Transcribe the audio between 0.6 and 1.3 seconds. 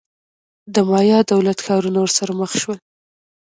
د مایا